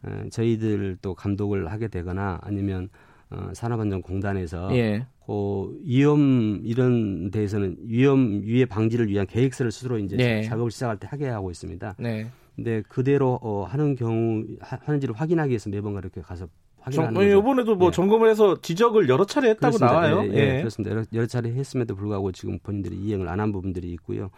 어, 0.03 0.24
저희들도 0.32 1.13
감독을 1.13 1.72
하게 1.72 1.88
되거나 1.88 2.39
아니면 2.41 2.89
어, 3.29 3.50
산업안전공단에서 3.53 4.75
예. 4.75 5.06
그 5.25 5.77
위험 5.84 6.62
이런 6.63 7.29
데에서는 7.32 7.77
위험 7.82 8.41
위해 8.44 8.65
방지를 8.65 9.10
위한 9.10 9.25
계획서를 9.27 9.72
스스로 9.72 9.98
이제 9.98 10.15
네. 10.15 10.44
작업을 10.44 10.72
시작할 10.72 10.98
때 10.98 11.08
하게 11.10 11.27
하고 11.27 11.51
있습니다. 11.51 11.96
네. 12.00 12.27
근데 12.58 12.82
그대로 12.90 13.40
어, 13.42 13.66
하는 13.70 13.96
경우 13.96 14.44
하, 14.60 14.78
하는지를 14.84 15.16
확인하기 15.16 15.50
위해서 15.52 15.70
매번 15.70 15.94
그렇게 15.94 16.22
가서 16.22 16.48
확인하는 16.80 17.14
정, 17.14 17.24
거죠. 17.24 17.38
이번에도 17.38 17.76
뭐 17.76 17.88
예. 17.88 17.92
점검을 17.92 18.30
해서 18.30 18.58
지적을 18.62 19.08
여러 19.10 19.26
차례 19.26 19.50
했다고 19.52 19.78
그렇습니다. 19.78 19.94
나와요. 20.10 20.30
예, 20.34 20.38
예, 20.38 20.56
예. 20.56 20.58
그렇습니다. 20.60 20.92
여러, 20.96 21.06
여러, 21.14 21.28
차례 21.28 21.52
했음에도 21.52 21.96
불구하고 21.96 22.32
지금 22.32 22.58
본인들이 22.60 22.96
이행을 22.98 23.30
안 23.30 23.40
한 23.40 23.52
부분들이 23.52 23.92
있고요. 23.94 24.32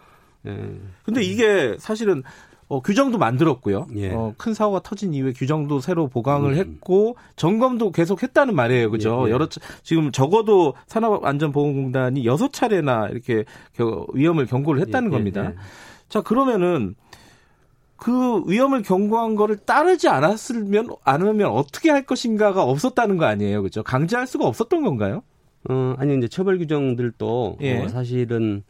예. 0.46 0.78
근데 1.04 1.22
이게 1.22 1.76
사실은 1.78 2.22
어, 2.68 2.80
규정도 2.82 3.16
만들었고요. 3.18 3.86
예. 3.96 4.12
어, 4.12 4.34
큰 4.36 4.52
사고가 4.54 4.80
터진 4.80 5.14
이후에 5.14 5.32
규정도 5.32 5.80
새로 5.80 6.06
보강을 6.06 6.52
음. 6.52 6.56
했고 6.56 7.16
점검도 7.36 7.90
계속 7.90 8.22
했다는 8.22 8.54
말이에요. 8.54 8.90
그죠? 8.90 9.22
예, 9.24 9.28
예. 9.28 9.32
여러 9.32 9.48
차, 9.48 9.60
지금 9.82 10.12
적어도 10.12 10.74
산업안전보건공단이 10.86 12.26
여섯 12.26 12.52
차례나 12.52 13.08
이렇게 13.08 13.44
위험을 14.12 14.44
경고를 14.46 14.82
했다는 14.82 15.10
예, 15.10 15.14
예, 15.14 15.18
겁니다. 15.18 15.44
예. 15.46 15.54
자, 16.10 16.20
그러면은 16.20 16.94
그 18.00 18.42
위험을 18.46 18.82
경고한 18.82 19.34
거를 19.34 19.56
따르지 19.56 20.08
않았으면 20.08 20.88
않으면 21.04 21.50
어떻게 21.50 21.90
할 21.90 22.04
것인가가 22.04 22.62
없었다는 22.62 23.18
거 23.18 23.26
아니에요. 23.26 23.62
그죠? 23.62 23.82
강제할 23.82 24.26
수가 24.26 24.46
없었던 24.46 24.82
건가요? 24.82 25.22
어, 25.68 25.94
아니 25.98 26.16
이제 26.16 26.26
처벌 26.26 26.58
규정들도 26.58 27.58
어, 27.60 27.88
사실은 27.88 28.62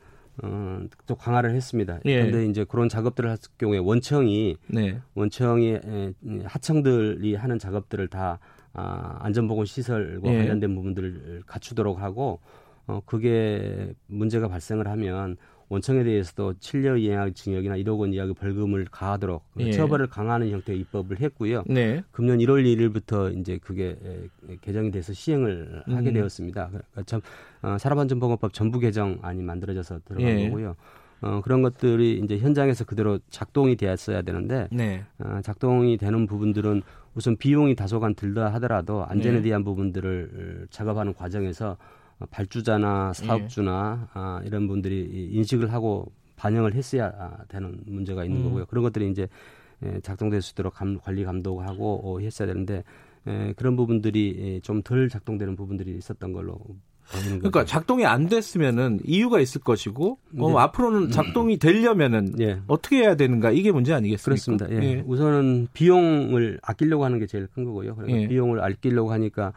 어, 0.43 0.81
또 1.07 1.15
강화를 1.15 1.55
했습니다. 1.55 2.01
예. 2.07 2.19
그런데 2.19 2.47
이제 2.47 2.65
그런 2.65 2.89
작업들을 2.89 3.31
했을 3.31 3.51
경우에 3.57 3.79
원청이 3.79 4.57
네. 4.67 4.99
원청이 5.15 5.69
에, 5.75 6.13
하청들이 6.45 7.37
하는 7.37 7.59
작업들을 7.59 8.09
다 8.09 8.41
아, 8.73 9.19
안전보건 9.21 9.67
시설과 9.67 10.33
예. 10.33 10.39
관련된 10.39 10.75
부분들을 10.75 11.43
갖추도록 11.47 12.01
하고 12.01 12.41
어, 12.87 13.01
그게 13.07 13.93
문제가 14.07 14.49
발생을 14.49 14.89
하면 14.89 15.37
원청에 15.71 16.03
대해서도 16.03 16.55
7년 16.55 17.01
이하 17.01 17.31
징역이나 17.31 17.77
1억 17.77 18.01
원 18.01 18.13
이하의 18.13 18.35
벌금을 18.35 18.87
가하도록 18.91 19.43
예. 19.61 19.71
처벌을 19.71 20.09
강화하는 20.09 20.51
형태의 20.51 20.81
입법을 20.81 21.21
했고요. 21.21 21.63
네. 21.69 22.03
금년 22.11 22.39
1월 22.39 22.65
1일부터 22.65 23.39
이제 23.39 23.59
그게 23.63 23.97
개정이 24.63 24.91
돼서 24.91 25.13
시행을 25.13 25.85
음. 25.89 25.97
하게 25.97 26.13
되었습니다. 26.13 26.67
그러니까 26.67 27.03
참 27.07 27.21
어, 27.63 27.79
산업안전보건법 27.79 28.53
전부 28.53 28.81
개정안이 28.81 29.43
만들어져서 29.43 30.01
들어간 30.05 30.29
예. 30.29 30.49
거고요. 30.49 30.75
어, 31.23 31.41
그런 31.45 31.63
것들이 31.63 32.19
이제 32.25 32.39
현장에서 32.39 32.85
그대로 32.85 33.21
작동이 33.29 33.77
되었어야 33.77 34.23
되는데 34.23 34.67
네. 34.73 35.05
어, 35.21 35.39
작동이 35.45 35.99
되는 35.99 36.27
부분들은 36.27 36.83
우선 37.15 37.37
비용이 37.37 37.77
다소간 37.77 38.17
들다 38.17 38.53
하더라도 38.55 39.05
안전에 39.05 39.37
네. 39.37 39.43
대한 39.43 39.63
부분들을 39.63 40.67
작업하는 40.71 41.15
과정에서 41.15 41.77
발주자나 42.31 43.13
사업주나 43.15 44.01
예. 44.03 44.11
아, 44.15 44.41
이런 44.45 44.69
분들이 44.69 45.29
인식을 45.33 45.73
하고 45.73 46.13
반영을 46.37 46.75
했어야 46.75 47.13
되는 47.49 47.81
문제가 47.87 48.25
있는 48.25 48.41
음. 48.41 48.45
거고요. 48.45 48.67
그런 48.67 48.83
것들이 48.83 49.11
이제 49.11 49.29
예, 49.83 50.01
작동될 50.01 50.43
수 50.43 50.53
있도록 50.53 50.75
감, 50.75 50.99
관리 50.99 51.25
감독하고 51.25 52.01
어, 52.05 52.21
했어야 52.21 52.47
되는데 52.49 52.85
에, 53.27 53.49
예, 53.49 53.53
그런 53.57 53.77
부분들이 53.77 54.61
좀 54.63 54.83
덜 54.83 55.09
작동되는 55.09 55.57
부분들이 55.57 55.97
있었던 55.97 56.33
걸로 56.33 56.59
그러니까 57.11 57.65
작동이 57.65 58.07
안 58.07 58.29
됐으면은 58.29 59.01
이유가 59.05 59.41
있을 59.41 59.61
것이고 59.61 60.19
네. 60.31 60.43
어, 60.43 60.59
앞으로는 60.59 61.11
작동이 61.11 61.59
되려면은 61.59 62.33
네. 62.37 62.61
어떻게 62.67 62.99
해야 62.99 63.17
되는가 63.17 63.51
이게 63.51 63.73
문제 63.73 63.93
아니겠습니까? 63.93 64.25
그렇습니다. 64.25 64.71
예. 64.71 64.99
예. 64.99 65.05
우선은 65.07 65.69
비용을 65.73 66.61
아끼려고 66.63 67.05
하는 67.05 67.19
게 67.19 67.27
제일 67.27 67.49
큰 67.49 67.65
거고요. 67.65 67.97
그러니까 67.97 68.21
예. 68.21 68.29
비용을 68.29 68.63
아끼려고 68.63 69.13
하니까 69.13 69.53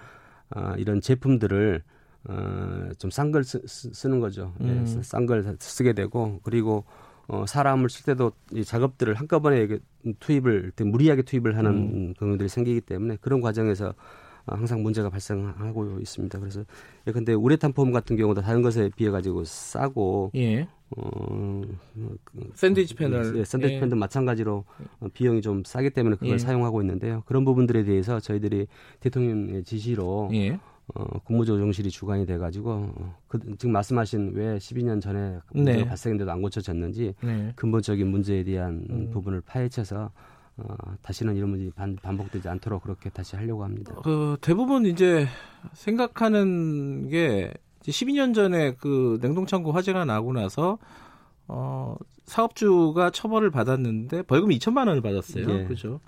아, 0.50 0.76
이런 0.78 1.00
제품들을 1.00 1.84
어, 2.30 2.90
좀 2.98 3.10
싼 3.12 3.32
걸 3.32 3.44
쓰는 3.44 4.20
거죠. 4.20 4.54
예, 4.62 4.66
음. 4.66 4.86
예, 4.88 5.02
싼걸 5.02 5.58
쓰게 5.60 5.94
되고 5.94 6.40
그리고 6.44 6.86
어, 7.28 7.46
사람을 7.46 7.90
쓸 7.90 8.06
때도 8.06 8.32
이 8.54 8.64
작업들을 8.64 9.14
한꺼번에 9.16 9.68
투입을 10.20 10.72
무리하게 10.78 11.24
투입을 11.24 11.58
하는 11.58 11.72
음. 11.72 12.14
경우들이 12.18 12.50
생기기 12.50 12.82
때문에 12.82 13.18
그런 13.22 13.42
과정에서 13.42 13.94
항상 14.46 14.84
문제가 14.84 15.10
발생하고 15.10 16.00
있습니다. 16.02 16.38
그래서 16.40 16.64
예, 17.08 17.12
근데 17.12 17.34
우레탄 17.34 17.72
폼 17.74 17.92
같은 17.92 18.16
경우도 18.18 18.42
다른 18.42 18.62
것에 18.62 18.90
비해 18.96 19.10
가지고 19.10 19.44
싸고 19.46 20.32
예. 20.36 20.68
어, 20.96 21.62
그, 22.24 22.52
샌드위치 22.54 22.94
패널, 22.96 23.38
예, 23.38 23.46
샌드위치 23.46 23.76
예. 23.76 23.80
패널도 23.80 23.96
마찬가지로 23.96 24.64
어, 25.00 25.08
비용이 25.14 25.42
좀 25.42 25.64
싸기 25.66 25.90
때문에 25.92 26.18
그걸 26.18 26.34
예. 26.34 26.38
사용하고 26.38 26.82
있는데요. 26.82 27.24
그런 27.26 27.46
부분들에 27.46 27.84
대해서 27.84 28.20
저희들이 28.20 28.68
대통령의 29.00 29.64
지시로 29.64 30.30
예. 30.34 30.60
어, 30.96 31.20
국무조정실이 31.20 31.90
주관이 31.90 32.26
돼가지고 32.26 32.72
어, 32.72 33.16
그, 33.28 33.40
지금 33.58 33.72
말씀하신 33.72 34.34
왜 34.36 34.58
12년 34.58 35.02
전에 35.02 35.40
문제가 35.54 35.78
네. 35.78 35.86
발생했는데도 35.86 36.32
안 36.32 36.42
고쳐졌는지 36.42 37.16
네. 37.22 37.54
근본적인 37.56 38.06
문제에 38.08 38.44
대한 38.44 38.86
음. 38.90 39.10
부분을 39.12 39.42
파헤쳐서 39.42 40.12
어, 40.58 40.76
다시는 41.02 41.36
이런 41.36 41.50
문제 41.50 41.72
반, 41.72 41.96
반복되지 41.96 42.48
않도록 42.48 42.84
그렇게 42.84 43.10
다시 43.10 43.36
하려고 43.36 43.64
합니다. 43.64 43.96
그 44.04 44.38
대부분 44.42 44.86
이제 44.86 45.26
생각하는 45.74 47.10
게 47.10 47.52
12년 47.82 48.36
전에 48.36 48.76
그 48.76 49.18
냉동창고 49.22 49.72
화재가 49.72 50.06
나고 50.06 50.34
나서 50.34 50.78
어, 51.48 51.96
사업주가 52.26 53.10
처벌을 53.10 53.52
받았는데 53.52 54.24
벌금 54.24 54.50
2천만 54.50 54.88
원을 54.88 55.02
받았어요. 55.02 55.50
예. 55.50 55.64
그렇죠. 55.66 56.00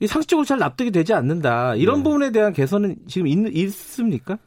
이 0.00 0.06
상식적으로 0.06 0.44
잘 0.44 0.58
납득이 0.58 0.90
되지 0.90 1.12
않는다. 1.14 1.74
이런 1.74 1.98
네. 1.98 2.02
부분에 2.04 2.30
대한 2.30 2.52
개선은 2.52 2.96
지금 3.06 3.26
있, 3.26 3.36
있습니까? 3.56 4.38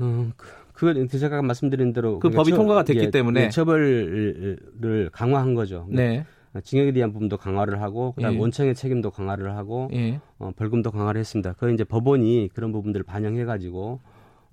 음, 0.00 0.32
그, 0.36 0.46
그걸 0.72 1.08
제가 1.08 1.42
말씀드린 1.42 1.92
대로 1.92 2.18
그 2.20 2.30
법이 2.30 2.50
처, 2.50 2.56
통과가 2.56 2.84
됐기 2.84 3.04
예, 3.04 3.10
때문에 3.10 3.44
예, 3.44 3.48
처벌을 3.50 5.10
강화한 5.12 5.54
거죠. 5.54 5.86
네. 5.90 6.24
징역에 6.64 6.92
대한 6.92 7.12
부분도 7.12 7.36
강화를 7.36 7.80
하고 7.80 8.12
그다음 8.12 8.34
예. 8.34 8.38
원청의 8.38 8.74
책임도 8.74 9.10
강화를 9.10 9.56
하고 9.56 9.88
예. 9.92 10.20
어, 10.38 10.50
벌금도 10.56 10.90
강화를 10.90 11.20
했습니다. 11.20 11.54
그 11.58 11.72
이제 11.72 11.84
법원이 11.84 12.50
그런 12.54 12.72
부분들을 12.72 13.04
반영해 13.04 13.44
가지고 13.44 14.00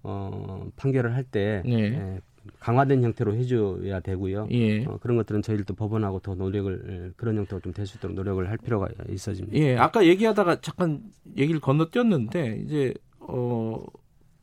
어, 0.03 0.67
판결을 0.75 1.15
할때 1.15 1.63
예. 1.65 1.73
예. 1.73 2.21
강화된 2.59 3.03
형태로 3.03 3.36
해줘야 3.36 3.99
되고요. 3.99 4.47
예. 4.51 4.86
어, 4.86 4.97
그런 5.01 5.17
것들은 5.17 5.41
저희들도 5.41 5.73
법원하고 5.75 6.19
더 6.19 6.36
노력을 6.36 6.83
예, 6.89 7.12
그런 7.17 7.38
형태로 7.38 7.62
좀 7.62 7.73
될 7.73 7.86
수 7.86 7.97
있도록 7.97 8.15
노력을 8.15 8.49
할 8.49 8.57
필요가 8.57 8.88
있어집니다. 9.10 9.57
예, 9.57 9.77
아까 9.77 10.05
얘기하다가 10.05 10.62
잠깐 10.62 11.01
얘기를 11.38 11.60
건너뛰었는데 11.62 12.63
이제 12.65 12.93
어. 13.19 13.83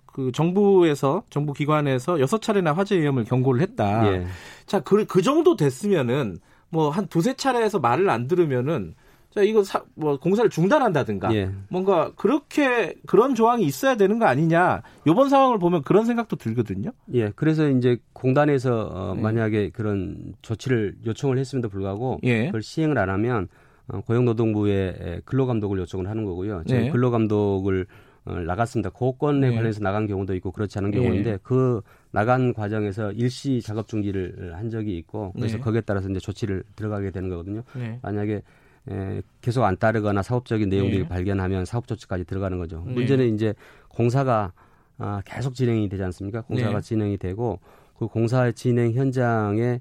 그 0.06 0.30
정부에서 0.30 1.24
정부 1.28 1.52
기관에서 1.52 2.20
여섯 2.20 2.40
차례나 2.40 2.72
화재 2.72 2.96
위험을 3.00 3.24
경고를 3.24 3.60
했다. 3.62 4.06
예. 4.14 4.26
자, 4.64 4.78
그, 4.78 5.04
그 5.06 5.22
정도 5.22 5.56
됐으면은 5.56 6.38
뭐 6.70 6.90
한 6.90 7.08
두세 7.08 7.34
차례에서 7.34 7.80
말을 7.80 8.08
안 8.08 8.28
들으면은 8.28 8.94
자 9.34 9.42
이거 9.42 9.64
사, 9.64 9.82
뭐 9.96 10.16
공사를 10.16 10.48
중단한다든가 10.48 11.34
예. 11.34 11.50
뭔가 11.68 12.12
그렇게 12.14 12.94
그런 13.04 13.34
조항이 13.34 13.64
있어야 13.64 13.96
되는 13.96 14.20
거 14.20 14.26
아니냐 14.26 14.82
이번 15.08 15.28
상황을 15.28 15.58
보면 15.58 15.82
그런 15.82 16.04
생각도 16.04 16.36
들거든요. 16.36 16.92
예, 17.14 17.30
그래서 17.30 17.68
이제 17.68 17.98
공단에서 18.12 18.90
어, 18.92 19.14
예. 19.16 19.20
만약에 19.20 19.70
그런 19.70 20.34
조치를 20.42 20.98
요청을 21.04 21.38
했음에도 21.38 21.68
불구하고 21.68 22.20
예. 22.22 22.46
그걸 22.46 22.62
시행을 22.62 22.96
안 22.96 23.10
하면 23.10 23.48
어, 23.88 24.02
고용노동부에 24.02 25.22
근로감독을 25.24 25.78
요청을 25.80 26.08
하는 26.08 26.24
거고요. 26.24 26.62
저희 26.68 26.86
예. 26.86 26.90
근로감독을 26.90 27.86
어, 28.26 28.34
나갔습니다. 28.34 28.90
고건에 28.90 29.48
예. 29.48 29.50
관련해서 29.50 29.80
나간 29.80 30.06
경우도 30.06 30.36
있고 30.36 30.52
그렇지 30.52 30.78
않은 30.78 30.92
경우인데 30.92 31.30
예. 31.30 31.38
그 31.42 31.80
나간 32.12 32.54
과정에서 32.54 33.10
일시 33.10 33.60
작업 33.62 33.88
중지를 33.88 34.52
한 34.54 34.70
적이 34.70 34.96
있고 34.98 35.32
그래서 35.32 35.56
네. 35.56 35.60
거기에 35.60 35.80
따라서 35.80 36.08
이제 36.08 36.20
조치를 36.20 36.62
들어가게 36.76 37.10
되는 37.10 37.28
거거든요. 37.28 37.64
네. 37.74 37.98
만약에 38.00 38.42
에, 38.90 39.22
계속 39.40 39.64
안 39.64 39.76
따르거나 39.76 40.22
사업적인 40.22 40.68
내용들을 40.68 41.02
네. 41.02 41.08
발견하면 41.08 41.64
사업 41.64 41.86
조치까지 41.86 42.24
들어가는 42.24 42.58
거죠. 42.58 42.82
네. 42.86 42.92
문제는 42.92 43.34
이제 43.34 43.54
공사가 43.88 44.52
아, 44.98 45.22
계속 45.24 45.54
진행이 45.54 45.88
되지 45.88 46.02
않습니까? 46.04 46.42
공사가 46.42 46.80
네. 46.80 46.80
진행이 46.80 47.18
되고 47.18 47.60
그 47.98 48.06
공사 48.06 48.50
진행 48.52 48.92
현장에 48.92 49.80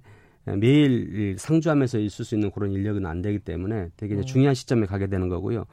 매일 0.58 1.36
상주하면서 1.38 2.00
있을 2.00 2.26
수 2.26 2.36
있는 2.36 2.52
그런 2.52 2.72
인력은 2.72 3.06
안 3.06 3.22
되기 3.22 3.40
때문에 3.40 3.90
되게 3.96 4.16
이제 4.16 4.24
음. 4.24 4.26
중요한 4.26 4.56
시점에 4.56 4.86
가게 4.86 5.08
되는 5.08 5.30
거고요. 5.30 5.66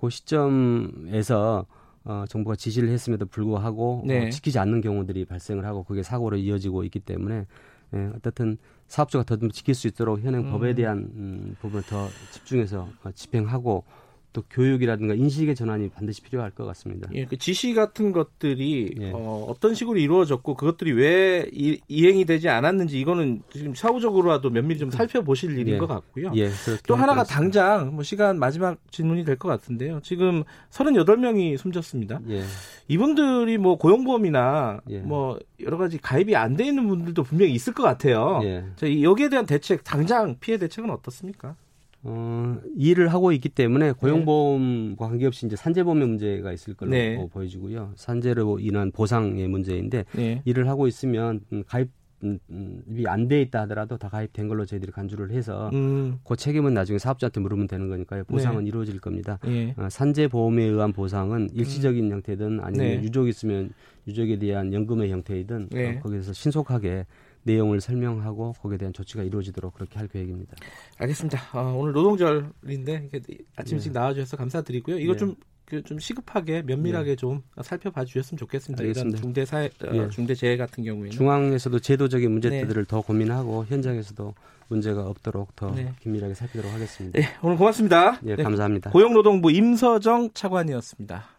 그 0.00 0.10
시점에서 0.10 1.66
어, 2.04 2.24
정부가 2.28 2.56
지시를 2.56 2.90
했음에도 2.90 3.26
불구하고 3.26 4.02
어, 4.02 4.06
네. 4.06 4.26
어, 4.26 4.30
지키지 4.30 4.58
않는 4.58 4.80
경우들이 4.82 5.24
발생을 5.24 5.64
하고 5.64 5.84
그게 5.84 6.02
사고로 6.02 6.36
이어지고 6.36 6.84
있기 6.84 7.00
때문에 7.00 7.46
예, 7.94 8.10
어떻든 8.16 8.58
사업주가 8.88 9.24
더 9.24 9.36
지킬 9.48 9.74
수 9.74 9.86
있도록 9.88 10.20
현행 10.20 10.46
음. 10.46 10.50
법에 10.50 10.74
대한 10.74 11.10
음, 11.14 11.56
부분을 11.60 11.82
더 11.84 12.08
집중해서 12.32 12.88
어, 13.04 13.10
집행하고 13.12 13.84
또 14.34 14.42
교육이라든가 14.50 15.14
인식의 15.14 15.54
전환이 15.54 15.88
반드시 15.88 16.20
필요할 16.20 16.50
것 16.50 16.66
같습니다. 16.66 17.08
예, 17.14 17.24
그 17.24 17.38
지시 17.38 17.72
같은 17.72 18.10
것들이 18.12 18.94
예. 19.00 19.12
어, 19.14 19.46
어떤 19.48 19.74
식으로 19.74 19.96
이루어졌고 19.98 20.54
그것들이 20.56 20.92
왜 20.92 21.48
이, 21.52 21.80
행이 21.88 22.24
되지 22.26 22.48
않았는지 22.48 23.00
이거는 23.00 23.42
지금 23.50 23.74
사후적으로라도 23.74 24.50
면밀히 24.50 24.80
좀 24.80 24.90
살펴보실 24.90 25.56
일인 25.56 25.74
예. 25.74 25.78
것 25.78 25.86
같고요. 25.86 26.32
예, 26.34 26.50
또 26.86 26.96
하나가 26.96 27.22
당장 27.24 27.94
뭐 27.94 28.02
시간 28.02 28.38
마지막 28.38 28.76
질문이 28.90 29.24
될 29.24 29.36
것 29.36 29.48
같은데요. 29.48 30.00
지금 30.02 30.42
38명이 30.70 31.56
숨졌습니다. 31.56 32.20
예. 32.28 32.42
이분들이 32.88 33.56
뭐 33.58 33.76
고용보험이나 33.78 34.80
예. 34.90 34.98
뭐 34.98 35.38
여러 35.60 35.78
가지 35.78 35.96
가입이 35.98 36.34
안 36.36 36.54
돼 36.56 36.66
있는 36.66 36.86
분들도 36.88 37.22
분명히 37.24 37.52
있을 37.52 37.72
것 37.72 37.82
같아요. 37.82 38.40
예. 38.44 38.64
여기에 39.02 39.28
대한 39.28 39.46
대책 39.46 39.82
당장 39.84 40.36
피해 40.40 40.58
대책은 40.58 40.90
어떻습니까? 40.90 41.56
어, 42.04 42.58
일을 42.76 43.08
하고 43.08 43.32
있기 43.32 43.48
때문에 43.48 43.92
고용보험과 43.92 45.08
관계없이 45.08 45.46
이제 45.46 45.56
산재보험의 45.56 46.06
문제가 46.06 46.52
있을 46.52 46.74
걸로 46.74 46.90
네. 46.90 47.16
어, 47.16 47.26
보여지고요. 47.26 47.92
산재로 47.96 48.60
인한 48.60 48.92
보상의 48.92 49.48
문제인데 49.48 50.04
네. 50.14 50.42
일을 50.44 50.68
하고 50.68 50.86
있으면 50.86 51.40
음, 51.52 51.64
가입 51.66 51.90
음, 52.22 52.38
음, 52.48 52.82
이안 52.96 53.28
돼 53.28 53.42
있다 53.42 53.62
하더라도 53.62 53.98
다 53.98 54.08
가입된 54.08 54.48
걸로 54.48 54.64
저희들이 54.64 54.92
간주를 54.92 55.30
해서 55.30 55.68
음. 55.74 56.18
그 56.24 56.36
책임은 56.36 56.72
나중에 56.72 56.98
사업자한테 56.98 57.40
물으면 57.40 57.66
되는 57.66 57.88
거니까요. 57.88 58.24
보상은 58.24 58.64
네. 58.64 58.68
이루어질 58.68 58.98
겁니다. 58.98 59.38
예. 59.46 59.74
어, 59.76 59.88
산재 59.90 60.28
보험에 60.28 60.64
의한 60.64 60.92
보상은 60.92 61.48
일시적인 61.52 62.06
음. 62.06 62.12
형태든 62.12 62.60
아니면 62.60 62.86
네. 62.86 63.02
유족 63.02 63.28
있으면 63.28 63.72
유족에 64.06 64.38
대한 64.38 64.72
연금의 64.72 65.10
형태이든 65.10 65.68
네. 65.70 65.96
어, 65.98 66.00
거기서 66.00 66.32
신속하게 66.32 67.04
내용을 67.44 67.80
설명하고 67.80 68.54
거기에 68.60 68.78
대한 68.78 68.92
조치가 68.92 69.22
이루어지도록 69.22 69.74
그렇게 69.74 69.98
할 69.98 70.08
계획입니다. 70.08 70.56
알겠습니다. 70.98 71.40
어, 71.52 71.74
오늘 71.76 71.92
노동절인데 71.92 73.10
아침 73.56 73.76
일찍 73.76 73.92
네. 73.92 73.98
나와주셔서 73.98 74.36
감사드리고요. 74.36 74.98
이거 74.98 75.12
네. 75.12 75.18
좀, 75.18 75.36
그 75.66 75.82
좀 75.82 75.98
시급하게 75.98 76.62
면밀하게 76.62 77.10
네. 77.10 77.16
좀 77.16 77.42
살펴봐 77.62 78.04
주셨으면 78.04 78.38
좋겠습니다. 78.38 78.82
알겠습니다. 78.82 79.08
이런 79.18 79.22
중대 79.22 79.44
사회, 79.44 79.70
어, 79.86 79.92
네. 79.92 80.08
중대 80.10 80.34
재해 80.34 80.56
같은 80.56 80.84
경우에는 80.84 81.10
중앙에서도 81.10 81.78
제도적인 81.78 82.30
문제들을 82.30 82.84
네. 82.84 82.88
더 82.88 83.00
고민하고 83.00 83.64
현장에서도 83.66 84.34
문제가 84.68 85.06
없도록 85.06 85.54
더 85.56 85.70
네. 85.74 85.92
긴밀하게 86.00 86.34
살피도록 86.34 86.72
하겠습니다. 86.72 87.18
네, 87.18 87.26
오늘 87.42 87.56
고맙습니다. 87.56 88.18
네, 88.22 88.36
감사합니다. 88.36 88.90
고용노동부 88.90 89.50
임서정 89.52 90.30
차관이었습니다. 90.34 91.33